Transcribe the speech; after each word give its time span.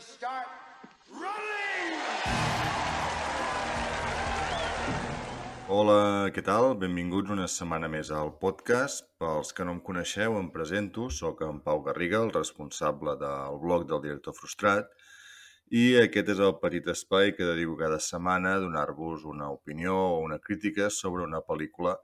start 0.00 0.48
running! 1.12 1.98
Hola, 5.70 6.30
què 6.34 6.42
tal? 6.42 6.72
Benvinguts 6.80 7.30
una 7.30 7.46
setmana 7.52 7.90
més 7.92 8.08
al 8.10 8.32
podcast. 8.40 9.04
Pels 9.20 9.52
que 9.54 9.66
no 9.66 9.76
em 9.76 9.82
coneixeu, 9.84 10.38
em 10.40 10.48
presento. 10.54 11.10
Soc 11.12 11.44
en 11.46 11.60
Pau 11.66 11.82
Garriga, 11.84 12.22
el 12.24 12.32
responsable 12.34 13.14
del 13.20 13.60
blog 13.62 13.86
del 13.90 14.00
director 14.06 14.34
frustrat. 14.34 14.88
I 15.70 15.84
aquest 16.00 16.32
és 16.34 16.40
el 16.48 16.56
petit 16.64 16.88
espai 16.90 17.36
que 17.36 17.46
dedico 17.46 17.76
cada 17.78 18.00
setmana 18.02 18.56
a 18.56 18.64
donar-vos 18.64 19.28
una 19.28 19.52
opinió 19.52 19.94
o 20.08 20.24
una 20.24 20.40
crítica 20.40 20.90
sobre 20.90 21.28
una 21.28 21.44
pel·lícula 21.46 21.94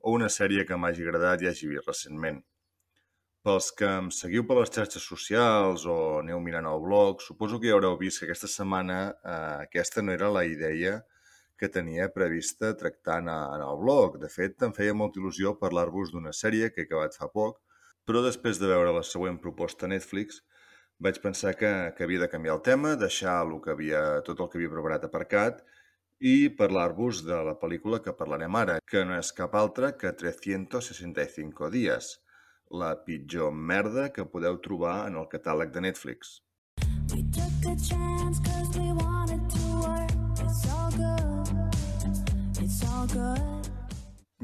o 0.00 0.16
una 0.16 0.32
sèrie 0.32 0.64
que 0.66 0.80
m'hagi 0.80 1.06
agradat 1.06 1.44
i 1.44 1.52
hagi 1.52 1.70
vist 1.70 1.92
recentment. 1.92 2.42
Pels 3.44 3.66
que 3.76 3.88
em 4.00 4.06
seguiu 4.16 4.44
per 4.48 4.54
les 4.56 4.70
xarxes 4.72 5.04
socials 5.04 5.82
o 5.94 5.96
aneu 6.22 6.38
mirant 6.40 6.68
el 6.70 6.78
blog, 6.80 7.20
suposo 7.20 7.58
que 7.60 7.68
ja 7.68 7.74
haureu 7.76 7.98
vist 8.00 8.22
que 8.22 8.24
aquesta 8.28 8.48
setmana 8.48 8.96
eh, 9.12 9.66
aquesta 9.66 10.04
no 10.04 10.14
era 10.14 10.30
la 10.32 10.46
idea 10.48 10.94
que 11.60 11.68
tenia 11.74 12.08
prevista 12.14 12.70
tractar 12.82 13.18
en, 13.20 13.28
en 13.28 13.66
el 13.66 13.76
blog. 13.82 14.16
De 14.22 14.30
fet, 14.32 14.56
em 14.64 14.72
feia 14.78 14.96
molta 14.96 15.20
il·lusió 15.20 15.54
parlar-vos 15.60 16.14
d'una 16.14 16.32
sèrie 16.32 16.72
que 16.72 16.82
he 16.82 16.88
acabat 16.88 17.20
fa 17.20 17.28
poc, 17.36 17.60
però 18.08 18.24
després 18.24 18.62
de 18.62 18.72
veure 18.72 18.96
la 18.96 19.04
següent 19.10 19.36
proposta 19.44 19.84
a 19.84 19.92
Netflix, 19.92 20.40
vaig 21.04 21.20
pensar 21.20 21.52
que, 21.60 21.70
que 21.98 22.08
havia 22.08 22.24
de 22.24 22.32
canviar 22.32 22.56
el 22.56 22.64
tema, 22.72 22.96
deixar 22.96 23.38
el 23.44 23.58
que 23.60 23.76
havia, 23.76 24.02
tot 24.24 24.40
el 24.40 24.48
que 24.48 24.60
havia 24.60 24.72
preparat 24.72 25.04
aparcat 25.04 25.60
i 26.32 26.48
parlar-vos 26.58 27.24
de 27.28 27.44
la 27.44 27.58
pel·lícula 27.60 28.00
que 28.00 28.16
parlarem 28.16 28.56
ara, 28.56 28.80
que 28.88 29.04
no 29.04 29.20
és 29.20 29.36
cap 29.36 29.56
altra 29.60 29.92
que 30.00 30.16
365 30.24 31.74
dies, 31.74 32.14
la 32.80 32.90
pitjor 33.06 33.52
merda 33.52 34.08
que 34.12 34.24
podeu 34.32 34.58
trobar 34.66 34.96
en 35.08 35.18
el 35.20 35.28
catàleg 35.34 35.70
de 35.74 35.82
Netflix. 35.86 36.40
We 37.12 37.22
took 37.36 37.68
a 37.70 37.76
chance 37.88 38.40
cause 38.46 38.72
we 38.78 38.90
wanted 38.98 39.42
to 39.54 39.62
work. 39.84 40.10
It's 40.42 40.64
all 40.74 40.90
good. 40.98 42.64
It's 42.64 42.82
all 42.90 43.06
good. 43.12 43.70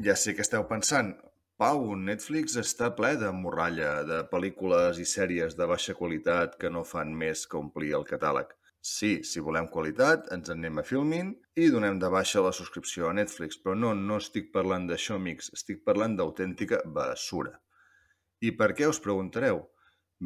Ja 0.01 0.15
sé 0.15 0.33
que 0.35 0.41
esteu 0.41 0.63
pensant, 0.69 1.13
Pau, 1.61 1.91
Netflix 1.93 2.55
està 2.57 2.87
ple 2.97 3.11
de 3.21 3.27
morralla, 3.37 3.91
de 4.07 4.23
pel·lícules 4.31 4.97
i 4.97 5.05
sèries 5.05 5.53
de 5.59 5.67
baixa 5.69 5.93
qualitat 5.93 6.55
que 6.63 6.71
no 6.73 6.81
fan 6.91 7.11
més 7.13 7.43
que 7.51 7.59
omplir 7.59 7.91
el 7.99 8.07
catàleg. 8.07 8.55
Sí, 8.81 9.11
si 9.29 9.43
volem 9.45 9.67
qualitat, 9.69 10.31
ens 10.33 10.49
en 10.49 10.57
anem 10.57 10.81
a 10.81 10.83
Filmin 10.87 11.35
i 11.53 11.67
donem 11.69 11.99
de 12.01 12.09
baixa 12.09 12.41
la 12.41 12.53
subscripció 12.59 13.11
a 13.11 13.13
Netflix, 13.13 13.59
però 13.61 13.75
no, 13.77 13.91
no 13.93 14.17
estic 14.17 14.49
parlant 14.55 14.87
d'això, 14.89 15.19
amics, 15.21 15.51
estic 15.59 15.83
parlant 15.85 16.15
d'autèntica 16.17 16.81
basura. 16.97 17.59
I 18.41 18.51
per 18.57 18.71
què 18.77 18.87
us 18.89 18.99
preguntareu? 19.01 19.61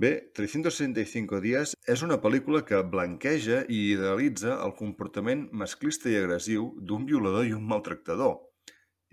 Bé, 0.03 0.09
365 0.35 1.39
dies 1.44 1.73
és 1.91 2.02
una 2.03 2.17
pel·lícula 2.23 2.61
que 2.67 2.81
blanqueja 2.94 3.61
i 3.72 3.77
idealitza 3.94 4.57
el 4.66 4.73
comportament 4.80 5.45
masclista 5.61 6.11
i 6.11 6.17
agressiu 6.19 6.69
d'un 6.89 7.05
violador 7.07 7.47
i 7.47 7.53
un 7.55 7.63
maltractador. 7.69 8.38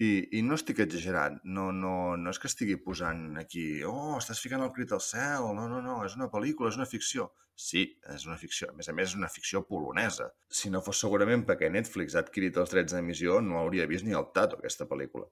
I, 0.03 0.11
I 0.39 0.41
no 0.42 0.56
estic 0.59 0.81
exagerant, 0.83 1.36
no, 1.44 1.69
no, 1.77 1.92
no 2.19 2.33
és 2.34 2.41
que 2.42 2.50
estigui 2.50 2.78
posant 2.83 3.36
aquí 3.42 3.67
oh, 3.86 4.17
estàs 4.19 4.41
ficant 4.42 4.64
el 4.67 4.72
crit 4.75 4.94
al 4.94 5.03
cel, 5.05 5.47
no, 5.55 5.69
no, 5.70 5.78
no, 5.84 6.00
és 6.06 6.16
una 6.19 6.31
pel·lícula, 6.33 6.72
és 6.72 6.78
una 6.81 6.89
ficció. 6.91 7.28
Sí, 7.55 7.84
és 8.11 8.27
una 8.27 8.39
ficció, 8.41 8.70
a 8.72 8.75
més 8.78 8.89
a 8.89 8.94
més 8.97 9.12
és 9.12 9.19
una 9.19 9.31
ficció 9.31 9.62
polonesa. 9.69 10.31
Si 10.50 10.70
no 10.72 10.83
fos 10.83 11.03
segurament 11.05 11.44
perquè 11.47 11.70
Netflix 11.70 12.16
ha 12.16 12.22
adquirit 12.25 12.59
els 12.59 12.75
drets 12.75 12.97
d'emissió, 12.97 13.39
no 13.44 13.61
hauria 13.61 13.87
vist 13.91 14.06
ni 14.06 14.16
el 14.19 14.31
tato 14.34 14.59
aquesta 14.59 14.89
pel·lícula. 14.91 15.28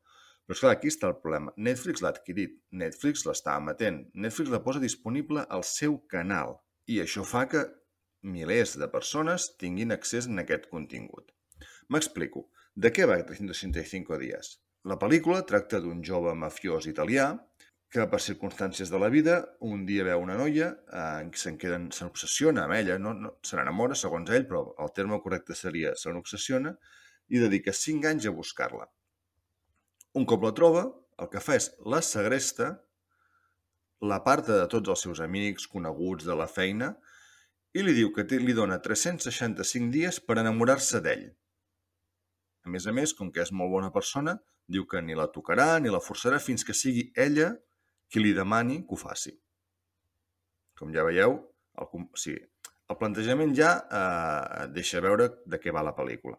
Però 0.50 0.56
esclar, 0.56 0.70
aquí 0.74 0.90
està 0.90 1.06
el 1.06 1.18
problema. 1.22 1.52
Netflix 1.62 2.00
l'ha 2.02 2.10
adquirit, 2.10 2.56
Netflix 2.74 3.20
l'està 3.22 3.52
emetent, 3.60 4.00
Netflix 4.24 4.50
la 4.50 4.58
posa 4.64 4.80
disponible 4.82 5.44
al 5.56 5.62
seu 5.68 5.94
canal 6.10 6.56
i 6.90 6.96
això 6.98 7.22
fa 7.22 7.44
que 7.52 7.62
milers 8.34 8.72
de 8.80 8.88
persones 8.90 9.46
tinguin 9.62 9.94
accés 9.94 10.26
a 10.26 10.34
aquest 10.42 10.66
contingut. 10.72 11.30
M'explico. 11.94 12.48
De 12.74 12.90
què 12.90 13.06
va 13.06 13.20
365 13.30 14.18
dies? 14.24 14.50
La 14.90 14.98
pel·lícula 14.98 15.46
tracta 15.46 15.78
d'un 15.86 16.02
jove 16.02 16.34
mafiós 16.34 16.90
italià 16.90 17.30
que 17.94 18.10
per 18.10 18.24
circumstàncies 18.26 18.90
de 18.90 18.98
la 19.06 19.14
vida 19.14 19.40
un 19.70 19.86
dia 19.86 20.10
veu 20.10 20.26
una 20.26 20.34
noia, 20.34 20.74
eh, 20.90 21.30
se'n 21.46 21.62
queden, 21.62 21.92
se 21.94 22.02
n'obsessiona 22.02 22.66
amb 22.66 22.80
ella, 22.82 22.98
no, 22.98 23.14
no, 23.14 23.36
se 23.46 23.54
n'enamora 23.54 23.94
segons 23.94 24.34
ell, 24.34 24.50
però 24.50 24.66
el 24.82 24.90
terme 24.98 25.22
correcte 25.22 25.54
seria 25.54 25.94
se 25.94 26.10
n'obsessiona, 26.10 26.74
i 27.30 27.38
dedica 27.38 27.70
5 27.86 28.10
anys 28.10 28.26
a 28.26 28.34
buscar-la. 28.34 28.90
Un 30.18 30.26
cop 30.26 30.42
la 30.42 30.50
troba, 30.58 30.88
el 31.22 31.28
que 31.30 31.42
fa 31.44 31.54
és 31.54 31.68
la 31.86 32.00
segresta, 32.02 32.72
l'aparta 34.02 34.56
de 34.58 34.66
tots 34.72 34.90
els 34.90 35.04
seus 35.06 35.20
amics, 35.22 35.68
coneguts 35.70 36.26
de 36.26 36.34
la 36.34 36.48
feina, 36.50 36.94
i 37.76 37.84
li 37.86 37.94
diu 37.94 38.10
que 38.14 38.24
li 38.42 38.56
dona 38.56 38.80
365 38.82 39.92
dies 39.94 40.18
per 40.26 40.40
enamorar-se 40.42 40.98
d'ell. 41.04 41.28
A 42.66 42.72
més 42.74 42.88
a 42.90 42.94
més, 42.96 43.12
com 43.14 43.30
que 43.30 43.44
és 43.44 43.52
molt 43.54 43.70
bona 43.70 43.92
persona, 43.94 44.34
diu 44.66 44.86
que 44.90 45.02
ni 45.02 45.14
la 45.14 45.28
tocarà 45.30 45.78
ni 45.78 45.92
la 45.92 46.02
forçarà 46.02 46.40
fins 46.42 46.66
que 46.66 46.74
sigui 46.74 47.06
ella 47.14 47.52
qui 48.10 48.22
li 48.22 48.34
demani 48.34 48.80
que 48.82 48.96
ho 48.96 48.98
faci. 48.98 49.36
Com 50.78 50.90
ja 50.96 51.06
veieu, 51.06 51.38
el, 51.78 52.04
sigui, 52.18 52.42
el 52.90 52.98
plantejament 52.98 53.54
ja 53.54 53.76
eh, 53.78 54.66
deixa 54.74 55.02
veure 55.04 55.30
de 55.46 55.62
què 55.62 55.70
va 55.70 55.86
la 55.86 55.94
pel·lícula. 55.94 56.34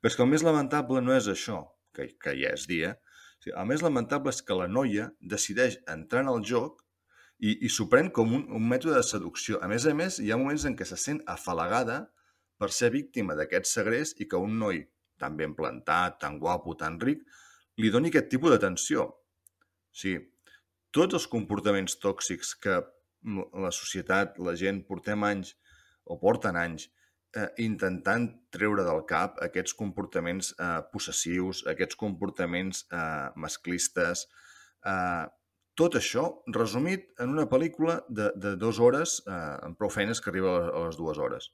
Però 0.00 0.10
és 0.10 0.16
que 0.16 0.24
el 0.24 0.32
més 0.32 0.44
lamentable 0.46 1.04
no 1.04 1.12
és 1.14 1.28
això, 1.28 1.60
que, 1.96 2.08
que 2.20 2.36
ja 2.38 2.52
és 2.56 2.66
dia. 2.70 2.94
O 2.94 3.44
sigui, 3.44 3.56
el 3.58 3.68
més 3.70 3.84
lamentable 3.84 4.32
és 4.34 4.40
que 4.46 4.56
la 4.58 4.68
noia 4.70 5.10
decideix 5.34 5.78
entrar 5.90 6.24
en 6.24 6.32
el 6.32 6.42
joc 6.48 6.82
i, 7.42 7.56
i 7.66 7.70
s'ho 7.72 7.88
pren 7.90 8.10
com 8.14 8.34
un, 8.38 8.46
un 8.54 8.66
mètode 8.70 8.96
de 8.98 9.06
seducció. 9.06 9.58
A 9.62 9.70
més 9.70 9.86
a 9.86 9.94
més, 9.98 10.20
hi 10.22 10.30
ha 10.30 10.38
moments 10.40 10.66
en 10.68 10.76
què 10.78 10.86
se 10.88 10.98
sent 11.00 11.22
afalagada 11.26 12.04
per 12.62 12.70
ser 12.70 12.92
víctima 12.94 13.34
d'aquest 13.38 13.66
segrest 13.66 14.20
i 14.22 14.28
que 14.30 14.38
un 14.38 14.58
noi 14.60 14.84
tan 15.22 15.36
ben 15.38 15.54
plantat, 15.58 16.20
tan 16.22 16.38
guapo, 16.42 16.74
tan 16.78 16.98
ric, 17.02 17.22
li 17.78 17.90
doni 17.90 18.10
aquest 18.12 18.30
tipus 18.30 18.54
d'atenció. 18.54 19.06
O 19.10 19.98
sigui, 20.02 20.22
tots 20.94 21.18
els 21.18 21.26
comportaments 21.30 21.98
tòxics 22.02 22.54
que 22.62 22.80
la 23.64 23.70
societat, 23.74 24.38
la 24.42 24.54
gent, 24.58 24.82
portem 24.86 25.22
anys 25.26 25.54
o 26.04 26.18
porten 26.20 26.58
anys 26.58 26.88
eh, 27.36 27.48
intentant 27.64 28.28
treure 28.50 28.84
del 28.84 29.04
cap 29.08 29.38
aquests 29.44 29.74
comportaments 29.74 30.52
eh, 30.58 30.80
possessius, 30.92 31.64
aquests 31.66 31.96
comportaments 31.96 32.84
eh, 32.92 33.28
masclistes, 33.36 34.26
eh, 34.84 35.24
tot 35.74 35.94
això 35.96 36.26
resumit 36.52 37.06
en 37.18 37.30
una 37.32 37.46
pel·lícula 37.48 38.02
de, 38.08 38.30
de 38.36 38.56
dues 38.60 38.78
hores, 38.78 39.22
eh, 39.26 39.32
amb 39.68 39.78
prou 39.80 39.90
feines 39.90 40.20
que 40.20 40.28
arriba 40.30 40.56
a 40.68 40.86
les- 40.86 40.96
dues 41.00 41.18
hores. 41.18 41.50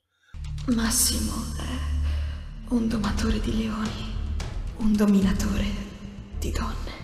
Massimo 0.66 1.39
è 1.59 2.75
un 2.75 2.89
domatore 2.89 3.39
di 3.41 3.56
leoni, 3.56 4.12
un 4.78 4.93
dominatore 4.97 5.66
di 6.41 6.50
donne. 6.50 6.97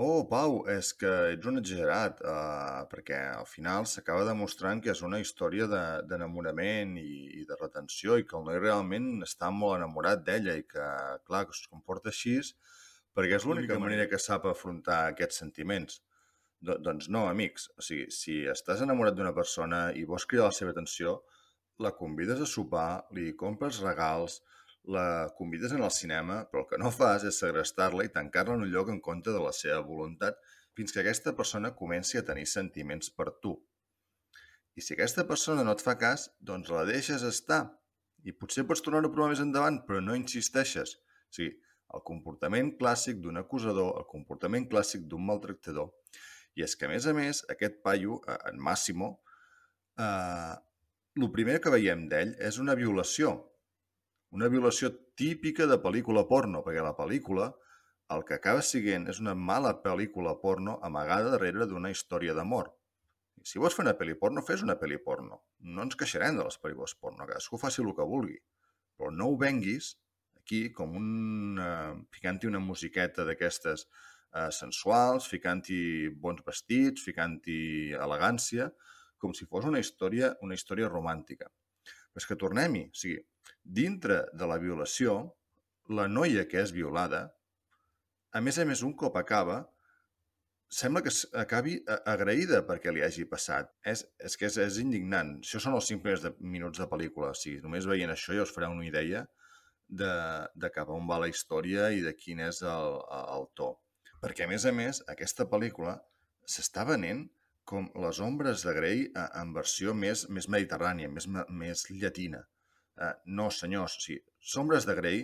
Oh, 0.00 0.24
Pau, 0.24 0.62
és 0.72 0.88
que 0.96 1.08
ets 1.34 1.46
un 1.50 1.60
exagerat, 1.60 2.20
uh, 2.24 2.84
perquè 2.88 3.18
al 3.34 3.44
final 3.44 3.84
s'acaba 3.84 4.24
demostrant 4.24 4.80
que 4.80 4.90
és 4.92 5.02
una 5.04 5.18
història 5.20 5.66
de- 5.68 6.02
d'enamorament 6.08 6.96
i, 6.96 7.40
i 7.40 7.44
de 7.44 7.58
retenció 7.60 8.16
i 8.16 8.24
que 8.24 8.36
el 8.38 8.46
noi 8.46 8.58
realment 8.58 9.20
està 9.26 9.50
molt 9.52 9.76
enamorat 9.76 10.24
d'ella 10.24 10.54
i 10.56 10.64
que, 10.64 10.86
clar, 11.28 11.44
que 11.44 11.52
es 11.52 11.68
comporta 11.68 12.08
així 12.08 12.38
perquè 13.12 13.36
és 13.36 13.44
l'única 13.44 13.78
manera 13.78 14.08
que 14.08 14.18
sap 14.18 14.46
afrontar 14.48 15.10
aquests 15.10 15.42
sentiments. 15.44 16.00
Do 16.64 16.78
doncs 16.78 17.10
no, 17.12 17.26
amics. 17.28 17.68
O 17.76 17.84
sigui, 17.84 18.08
si 18.10 18.38
estàs 18.48 18.80
enamorat 18.80 19.18
d'una 19.18 19.34
persona 19.36 19.90
i 19.92 20.06
vols 20.08 20.24
cridar 20.24 20.48
la 20.48 20.56
seva 20.56 20.72
atenció, 20.72 21.18
la 21.84 21.92
convides 21.92 22.40
a 22.40 22.48
sopar, 22.48 23.04
li 23.12 23.34
compres 23.36 23.82
regals, 23.84 24.40
la 24.84 25.32
convides 25.38 25.72
en 25.72 25.82
el 25.82 25.90
cinema, 25.94 26.42
però 26.50 26.64
el 26.64 26.70
que 26.70 26.78
no 26.80 26.90
fas 26.90 27.24
és 27.28 27.38
segrestar-la 27.38 28.06
i 28.06 28.12
tancar-la 28.14 28.56
en 28.56 28.64
un 28.66 28.72
lloc 28.72 28.90
en 28.90 29.00
contra 29.00 29.34
de 29.34 29.42
la 29.42 29.52
seva 29.54 29.80
voluntat 29.86 30.40
fins 30.76 30.92
que 30.92 31.02
aquesta 31.02 31.34
persona 31.38 31.74
comenci 31.76 32.18
a 32.18 32.24
tenir 32.26 32.46
sentiments 32.50 33.12
per 33.14 33.30
tu. 33.42 33.54
I 34.74 34.80
si 34.80 34.94
aquesta 34.94 35.26
persona 35.28 35.64
no 35.66 35.74
et 35.76 35.84
fa 35.84 35.94
cas, 36.00 36.30
doncs 36.40 36.70
la 36.72 36.86
deixes 36.88 37.22
estar. 37.28 37.66
I 38.24 38.32
potser 38.32 38.64
pots 38.66 38.82
tornar 38.84 39.02
a 39.04 39.12
provar 39.12 39.28
més 39.32 39.42
endavant, 39.44 39.82
però 39.86 40.00
no 40.00 40.16
insisteixes. 40.16 40.96
O 41.28 41.36
sigui, 41.36 41.52
el 41.92 42.04
comportament 42.08 42.72
clàssic 42.78 43.20
d'un 43.20 43.40
acusador, 43.40 43.92
el 44.00 44.08
comportament 44.08 44.68
clàssic 44.70 45.04
d'un 45.10 45.26
maltractador. 45.28 45.90
I 46.56 46.64
és 46.64 46.76
que, 46.76 46.88
a 46.88 46.92
més 46.92 47.06
a 47.08 47.12
més, 47.16 47.42
aquest 47.52 47.80
paio, 47.84 48.20
eh, 48.28 48.38
en 48.48 48.60
Massimo, 48.60 49.10
eh, 49.98 50.54
el 51.20 51.28
primer 51.36 51.60
que 51.60 51.72
veiem 51.72 52.06
d'ell 52.08 52.32
és 52.40 52.58
una 52.58 52.76
violació. 52.78 53.34
Una 54.32 54.48
violació 54.48 54.88
típica 55.20 55.66
de 55.68 55.76
pel·lícula 55.80 56.22
porno, 56.28 56.62
perquè 56.64 56.80
la 56.84 56.94
pel·lícula 56.96 57.50
el 58.14 58.22
que 58.28 58.36
acaba 58.38 58.62
siguent 58.64 59.04
és 59.12 59.18
una 59.20 59.34
mala 59.48 59.72
pel·lícula 59.84 60.32
porno 60.40 60.78
amagada 60.88 61.34
darrere 61.34 61.66
d'una 61.68 61.90
història 61.92 62.32
d'amor. 62.38 62.70
Si 63.44 63.60
vols 63.60 63.76
fer 63.76 63.84
una 63.84 63.94
pel·li 63.98 64.14
porno, 64.22 64.44
fes 64.46 64.62
una 64.64 64.78
pel·li 64.80 64.96
porno. 65.04 65.42
No 65.76 65.84
ens 65.84 65.98
queixarem 66.00 66.38
de 66.38 66.46
les 66.46 66.56
pel·lícules 66.62 66.94
porno, 67.00 67.26
cadascú 67.28 67.60
faci 67.60 67.82
el 67.82 67.92
que 67.98 68.06
vulgui. 68.08 68.38
Però 68.96 69.10
no 69.12 69.28
ho 69.28 69.36
venguis 69.36 69.96
aquí 70.40 70.62
com 70.78 70.96
un... 70.96 71.10
Eh, 71.60 71.92
ficant-hi 72.16 72.48
una 72.48 72.62
musiqueta 72.62 73.26
d'aquestes 73.28 73.84
eh, 73.84 74.48
sensuals, 74.60 75.28
ficant-hi 75.28 75.82
bons 76.24 76.40
vestits, 76.46 77.04
ficant-hi 77.04 77.60
elegància, 78.06 78.70
com 79.18 79.36
si 79.36 79.44
fos 79.50 79.68
una 79.68 79.82
història, 79.82 80.32
una 80.40 80.56
història 80.58 80.88
romàntica. 80.88 81.52
Però 81.84 82.24
és 82.24 82.28
que 82.28 82.40
tornem-hi. 82.40 82.86
O 82.88 83.02
sigui, 83.02 83.20
dintre 83.62 84.22
de 84.32 84.48
la 84.48 84.58
violació, 84.62 85.20
la 85.88 86.08
noia 86.08 86.46
que 86.48 86.60
és 86.62 86.72
violada, 86.74 87.26
a 88.32 88.40
més 88.40 88.58
a 88.58 88.64
més, 88.64 88.82
un 88.86 88.94
cop 88.96 89.16
acaba, 89.20 89.60
sembla 90.72 91.02
que 91.04 91.12
acabi 91.36 91.74
agraïda 92.08 92.62
perquè 92.68 92.92
li 92.94 93.02
hagi 93.04 93.26
passat. 93.28 93.68
És, 93.84 94.06
és 94.24 94.38
que 94.40 94.48
és, 94.48 94.56
és 94.62 94.78
indignant. 94.80 95.34
Això 95.44 95.60
són 95.60 95.76
els 95.76 95.90
cinc 95.90 96.00
primers 96.04 96.24
de, 96.24 96.32
minuts 96.40 96.80
de 96.80 96.88
pel·lícula. 96.88 97.34
Sigui, 97.36 97.60
només 97.64 97.88
veient 97.88 98.12
això 98.14 98.36
ja 98.36 98.46
us 98.46 98.54
farà 98.54 98.70
una 98.72 98.86
idea 98.88 99.26
de, 99.88 100.14
de 100.56 100.70
cap 100.72 100.88
on 100.94 101.04
va 101.10 101.20
la 101.20 101.28
història 101.28 101.90
i 101.92 102.00
de 102.00 102.14
quin 102.16 102.40
és 102.46 102.62
el, 102.64 102.96
el 103.36 103.46
to. 103.58 103.74
Perquè, 104.24 104.46
a 104.46 104.52
més 104.52 104.64
a 104.64 104.72
més, 104.72 105.02
aquesta 105.12 105.44
pel·lícula 105.50 105.98
s'està 106.48 106.86
venent 106.88 107.26
com 107.68 107.90
les 108.04 108.18
ombres 108.24 108.64
de 108.66 108.72
Grey 108.74 109.04
en 109.14 109.52
versió 109.54 109.92
més, 109.94 110.24
més 110.32 110.48
mediterrània, 110.50 111.10
més, 111.12 111.28
més 111.50 111.84
llatina. 111.90 112.42
Eh, 113.00 113.14
no, 113.38 113.48
senyors, 113.50 113.96
o 113.96 114.04
sigui, 114.04 114.20
Sombres 114.52 114.84
de 114.88 114.94
Grey 114.98 115.20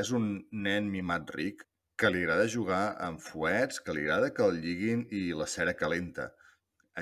és 0.00 0.10
un 0.16 0.26
nen 0.66 0.88
mimat 0.92 1.30
ric 1.34 1.64
que 2.00 2.10
li 2.12 2.22
agrada 2.24 2.50
jugar 2.54 2.82
amb 3.06 3.22
fuets, 3.24 3.80
que 3.84 3.94
li 3.96 4.04
agrada 4.04 4.30
que 4.36 4.44
el 4.46 4.60
lliguin 4.64 5.06
i 5.16 5.22
la 5.36 5.46
cera 5.52 5.74
calenta. 5.78 6.30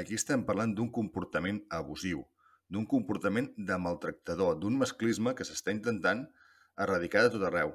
Aquí 0.00 0.16
estem 0.19 0.44
parlant 0.49 0.75
d'un 0.75 0.90
comportament 0.99 1.60
abusiu, 1.81 2.22
d'un 2.70 2.87
comportament 2.87 3.50
de 3.70 3.78
maltractador, 3.84 4.56
d'un 4.62 4.78
masclisme 4.81 5.34
que 5.34 5.46
s'està 5.49 5.75
intentant 5.75 6.25
erradicar 6.87 7.25
de 7.26 7.32
tot 7.37 7.46
arreu. 7.49 7.75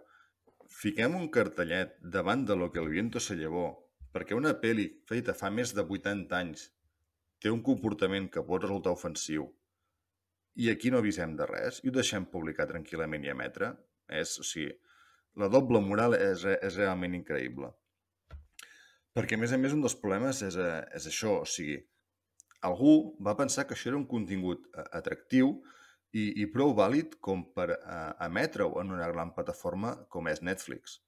Fiquem 0.81 1.15
un 1.19 1.29
cartellet 1.37 1.97
davant 2.17 2.45
de 2.49 2.57
lo 2.59 2.71
que 2.71 2.81
el 2.83 2.89
viento 2.93 3.19
se 3.19 3.37
llevó, 3.39 3.65
perquè 4.15 4.35
una 4.37 4.55
pel·li 4.63 4.87
feta 5.09 5.35
fa 5.37 5.51
més 5.51 5.75
de 5.77 5.85
80 5.97 6.39
anys 6.39 6.69
té 7.43 7.51
un 7.51 7.61
comportament 7.67 8.29
que 8.31 8.45
pot 8.47 8.63
resultar 8.63 8.95
ofensiu 8.95 9.49
i 10.55 10.69
aquí 10.69 10.91
no 10.93 10.99
avisem 11.01 11.35
de 11.37 11.47
res 11.49 11.79
i 11.83 11.89
ho 11.89 11.95
deixem 11.95 12.25
publicar 12.29 12.67
tranquil·lament 12.69 13.25
i 13.25 13.31
emetre, 13.33 13.71
és, 14.21 14.35
o 14.39 14.45
sigui, 14.45 14.73
la 15.41 15.49
doble 15.49 15.81
moral 15.81 16.13
és, 16.17 16.43
és 16.45 16.77
realment 16.77 17.15
increïble. 17.17 17.71
Perquè, 19.13 19.37
a 19.37 19.41
més 19.41 19.53
a 19.53 19.59
més, 19.61 19.73
un 19.73 19.81
dels 19.81 19.97
problemes 19.97 20.41
és, 20.45 20.57
és 20.97 21.07
això, 21.09 21.39
o 21.41 21.49
sigui, 21.49 21.77
algú 22.65 22.93
va 23.21 23.35
pensar 23.37 23.67
que 23.67 23.75
això 23.77 23.91
era 23.91 23.99
un 23.99 24.07
contingut 24.09 24.65
eh, 24.71 24.85
atractiu 24.99 25.57
i, 26.13 26.29
i 26.41 26.47
prou 26.53 26.73
vàlid 26.77 27.17
com 27.25 27.43
per 27.57 27.67
eh, 27.75 28.11
emetre-ho 28.25 28.79
en 28.81 28.93
una 28.95 29.09
gran 29.11 29.33
plataforma 29.35 29.95
com 30.13 30.29
és 30.31 30.41
Netflix. 30.45 30.99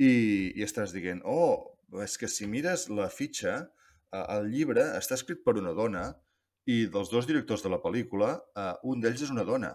I, 0.00 0.10
i 0.56 0.64
estàs 0.64 0.94
dient, 0.96 1.20
oh, 1.28 1.76
és 2.02 2.16
que 2.16 2.30
si 2.30 2.48
mires 2.48 2.88
la 2.90 3.10
fitxa, 3.12 3.56
eh, 3.66 4.24
el 4.38 4.50
llibre 4.54 4.86
està 4.96 5.18
escrit 5.18 5.44
per 5.46 5.58
una 5.60 5.74
dona 5.76 6.08
i 6.70 6.80
dels 6.92 7.10
dos 7.12 7.28
directors 7.28 7.64
de 7.64 7.72
la 7.72 7.80
pel·lícula, 7.82 8.34
eh, 8.56 8.74
un 8.90 9.02
d'ells 9.02 9.26
és 9.26 9.32
una 9.34 9.46
dona. 9.48 9.74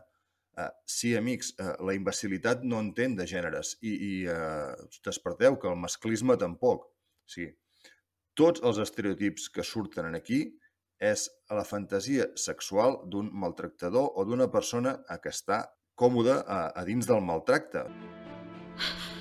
Uh, 0.56 0.70
sí, 0.88 1.10
amics, 1.20 1.50
uh, 1.60 1.74
la 1.84 1.92
imbecilitat 1.98 2.62
no 2.64 2.78
entén 2.80 3.18
de 3.18 3.26
gèneres 3.28 3.74
i, 3.84 3.92
i 3.92 4.12
uh, 4.32 4.72
desperteu 5.04 5.58
que 5.60 5.68
el 5.68 5.76
masclisme 5.76 6.38
tampoc. 6.40 6.86
Sigui, 7.28 7.50
tots 8.40 8.64
els 8.64 8.80
estereotips 8.86 9.50
que 9.52 9.68
surten 9.68 10.08
en 10.08 10.16
aquí 10.16 10.40
és 11.04 11.28
la 11.52 11.68
fantasia 11.68 12.30
sexual 12.40 13.02
d'un 13.12 13.34
maltractador 13.36 14.16
o 14.16 14.24
d'una 14.24 14.48
persona 14.48 15.02
a 15.12 15.20
que 15.20 15.36
està 15.36 15.66
còmoda 16.00 16.42
a, 16.48 16.62
a 16.72 16.88
dins 16.88 17.12
del 17.12 17.20
maltracte. 17.20 17.84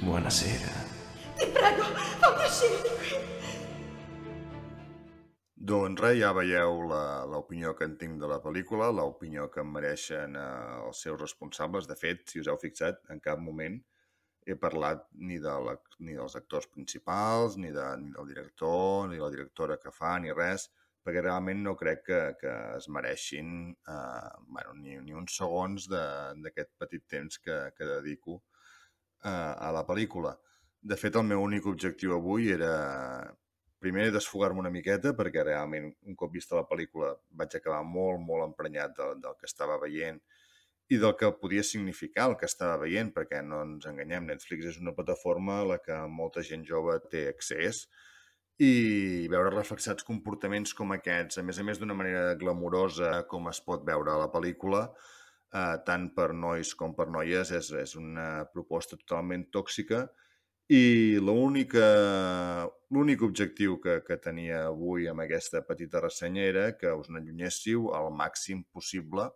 Buonasera. 0.06 0.74
Ti 1.38 1.50
prego, 1.54 1.90
fammi 2.22 2.46
uscire 2.46 2.82
di 2.86 2.98
qui. 3.02 3.33
Doncs 5.70 6.00
res, 6.02 6.18
ja 6.20 6.30
veieu 6.36 6.82
l'opinió 7.32 7.70
que 7.78 7.86
en 7.88 7.94
tinc 7.96 8.18
de 8.20 8.28
la 8.28 8.36
pel·lícula, 8.44 8.90
l'opinió 8.92 9.46
que 9.52 9.62
em 9.62 9.70
mereixen 9.72 10.34
eh, 10.36 10.46
els 10.84 10.98
seus 11.06 11.16
responsables. 11.20 11.86
De 11.88 11.94
fet, 11.96 12.24
si 12.28 12.42
us 12.42 12.50
heu 12.52 12.58
fixat, 12.60 12.98
en 13.14 13.20
cap 13.24 13.40
moment 13.40 13.78
he 14.44 14.56
parlat 14.60 15.06
ni, 15.14 15.38
de 15.40 15.54
la, 15.66 15.74
ni 16.04 16.16
dels 16.18 16.36
actors 16.36 16.68
principals, 16.74 17.56
ni, 17.56 17.70
de, 17.72 17.84
ni 18.02 18.12
del 18.12 18.28
director, 18.28 19.08
ni 19.08 19.20
la 19.22 19.30
directora 19.32 19.78
que 19.80 19.92
fa, 19.94 20.18
ni 20.20 20.34
res, 20.36 20.66
perquè 21.04 21.22
realment 21.24 21.62
no 21.64 21.72
crec 21.80 22.04
que, 22.10 22.20
que 22.42 22.52
es 22.74 22.88
mereixin 22.98 23.54
eh, 23.72 24.34
bueno, 24.50 24.74
ni, 24.82 24.98
ni 25.06 25.16
uns 25.16 25.38
segons 25.40 25.88
d'aquest 25.88 26.74
petit 26.82 27.06
temps 27.14 27.40
que, 27.46 27.56
que 27.78 27.88
dedico 27.88 28.42
eh, 28.42 29.32
a 29.32 29.72
la 29.72 29.86
pel·lícula. 29.88 30.34
De 30.92 31.00
fet, 31.00 31.16
el 31.16 31.24
meu 31.30 31.40
únic 31.46 31.72
objectiu 31.72 32.18
avui 32.18 32.52
era 32.52 32.74
primer 33.84 34.08
desfogar-me 34.14 34.64
una 34.64 34.72
miqueta 34.72 35.12
perquè 35.18 35.44
realment 35.44 35.90
un 36.08 36.16
cop 36.16 36.32
vista 36.32 36.56
la 36.56 36.64
pel·lícula 36.70 37.12
vaig 37.36 37.58
acabar 37.58 37.82
molt, 37.84 38.22
molt 38.24 38.48
emprenyat 38.48 38.96
del, 38.96 39.20
del 39.20 39.36
que 39.40 39.50
estava 39.50 39.76
veient 39.82 40.22
i 40.92 40.98
del 41.00 41.14
que 41.20 41.30
podia 41.40 41.64
significar 41.64 42.28
el 42.30 42.36
que 42.40 42.48
estava 42.48 42.76
veient, 42.82 43.10
perquè 43.14 43.40
no 43.44 43.62
ens 43.64 43.86
enganyem, 43.88 44.26
Netflix 44.28 44.72
és 44.74 44.80
una 44.82 44.92
plataforma 44.96 45.60
a 45.60 45.68
la 45.72 45.78
que 45.84 45.96
molta 46.12 46.44
gent 46.44 46.64
jove 46.68 46.98
té 47.12 47.26
accés 47.30 47.86
i 48.62 49.26
veure 49.32 49.50
reflexats 49.50 50.06
comportaments 50.06 50.74
com 50.78 50.92
aquests, 50.94 51.40
a 51.40 51.44
més 51.46 51.58
a 51.58 51.64
més 51.66 51.80
d'una 51.80 51.96
manera 51.98 52.36
glamurosa 52.40 53.24
com 53.30 53.48
es 53.50 53.60
pot 53.64 53.82
veure 53.86 54.12
a 54.12 54.20
la 54.20 54.28
pel·lícula, 54.30 54.84
eh, 55.50 55.76
tant 55.88 56.10
per 56.14 56.32
nois 56.34 56.74
com 56.78 56.94
per 56.94 57.08
noies, 57.10 57.50
és, 57.50 57.72
és 57.80 57.96
una 57.98 58.28
proposta 58.52 59.00
totalment 59.00 59.48
tòxica 59.56 60.04
i 60.72 61.18
l'únic 61.20 61.74
objectiu 63.22 63.76
que, 63.82 63.98
que 64.06 64.16
tenia 64.16 64.64
avui 64.70 65.08
amb 65.10 65.20
aquesta 65.24 65.60
petita 65.66 66.00
ressenya 66.00 66.44
era 66.48 66.66
que 66.78 66.92
us 66.92 67.10
n'allunyéssiu 67.12 67.90
al 67.92 68.08
màxim 68.16 68.64
possible 68.72 69.28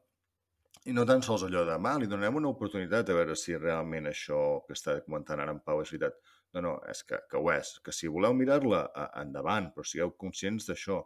i 0.88 0.94
no 0.96 1.04
tan 1.04 1.20
sols 1.20 1.42
allò 1.44 1.66
de, 1.69 1.76
va, 1.84 1.96
li 2.00 2.08
donem 2.08 2.38
una 2.40 2.48
oportunitat 2.48 3.10
a 3.10 3.16
veure 3.16 3.34
si 3.36 3.56
realment 3.56 4.08
això 4.08 4.38
que 4.64 4.76
està 4.76 4.94
comentant 5.04 5.42
ara 5.42 5.52
en 5.52 5.60
Pau 5.60 5.82
és 5.82 5.90
veritat. 5.92 6.16
No, 6.56 6.62
no, 6.64 6.72
és 6.88 7.02
que, 7.04 7.19
que 7.28 7.36
ho 7.36 7.50
és. 7.52 7.75
Que 7.84 7.92
si 7.92 8.08
voleu 8.08 8.32
mirar-la, 8.32 8.86
endavant, 9.20 9.69
però 9.75 9.84
sigueu 9.84 10.14
conscients 10.16 10.70
d'això, 10.70 11.02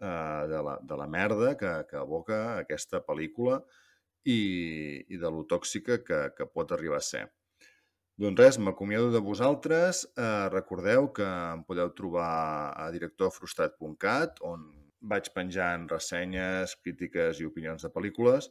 eh, 0.00 0.42
de, 0.50 0.64
la, 0.66 0.74
de 0.82 0.98
la 0.98 1.06
merda 1.06 1.54
que, 1.60 1.72
que 1.90 2.00
aboca 2.00 2.40
aquesta 2.64 3.04
pel·lícula 3.06 3.60
i, 4.24 4.40
i 5.06 5.20
de 5.20 5.30
lo 5.30 5.44
tòxica 5.46 6.00
que, 6.02 6.20
que 6.34 6.50
pot 6.50 6.74
arribar 6.74 6.98
a 6.98 7.06
ser. 7.12 7.28
Doncs 8.22 8.38
res, 8.38 8.56
m'acomiado 8.62 9.10
de 9.10 9.18
vosaltres. 9.18 10.04
Eh, 10.16 10.48
recordeu 10.52 11.08
que 11.12 11.24
em 11.26 11.62
podeu 11.66 11.88
trobar 11.98 12.70
a 12.78 12.86
directorfrustrat.cat, 12.94 14.38
on 14.46 14.68
vaig 15.02 15.30
penjant 15.34 15.88
ressenyes, 15.90 16.76
crítiques 16.84 17.40
i 17.42 17.48
opinions 17.48 17.82
de 17.82 17.90
pel·lícules, 17.90 18.46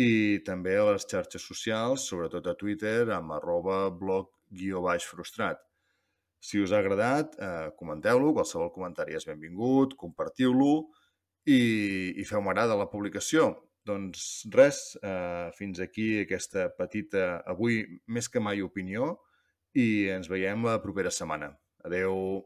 i 0.00 0.40
també 0.48 0.78
a 0.80 0.86
les 0.88 1.04
xarxes 1.10 1.44
socials, 1.44 2.06
sobretot 2.08 2.48
a 2.48 2.56
Twitter, 2.56 3.10
amb 3.12 3.36
arroba 3.36 3.90
blog 3.92 4.32
guió 4.48 4.80
baix 4.88 5.04
frustrat. 5.04 5.60
Si 6.40 6.64
us 6.64 6.72
ha 6.72 6.80
agradat, 6.80 7.36
eh, 7.36 7.68
comenteu-lo, 7.76 8.32
qualsevol 8.32 8.72
comentari 8.72 9.12
és 9.20 9.28
benvingut, 9.28 9.92
compartiu-lo 10.00 10.72
i, 11.44 11.60
i 12.16 12.24
feu-me 12.24 12.48
agrada 12.54 12.80
la 12.80 12.88
publicació. 12.88 13.52
Doncs 13.86 14.48
res, 14.54 14.80
eh, 15.02 15.52
fins 15.58 15.80
aquí 15.84 16.08
aquesta 16.24 16.66
petita, 16.74 17.42
avui 17.46 17.84
més 18.10 18.28
que 18.28 18.42
mai 18.42 18.64
opinió, 18.64 19.12
i 19.76 20.08
ens 20.16 20.30
veiem 20.32 20.66
la 20.66 20.80
propera 20.82 21.12
setmana. 21.14 21.52
Adeu. 21.86 22.42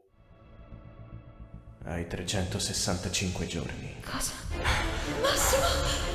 Hai 1.89 2.05
365 2.05 3.49
giorni. 3.49 3.95
Cosa? 4.05 4.37
Massimo! 5.23 6.10